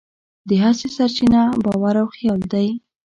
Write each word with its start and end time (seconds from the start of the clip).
د 0.47 0.49
هڅې 0.63 0.87
سرچینه 0.95 1.41
باور 1.63 1.95
او 2.01 2.07
خیال 2.15 2.41
دی. 2.53 2.67